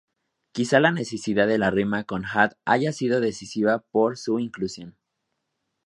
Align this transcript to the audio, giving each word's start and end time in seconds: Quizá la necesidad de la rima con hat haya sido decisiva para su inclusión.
Quizá 0.51 0.79
la 0.79 0.89
necesidad 0.91 1.45
de 1.47 1.59
la 1.59 1.69
rima 1.69 2.05
con 2.05 2.25
hat 2.25 2.53
haya 2.65 2.91
sido 2.91 3.21
decisiva 3.21 3.83
para 3.93 4.15
su 4.15 4.39
inclusión. 4.39 4.97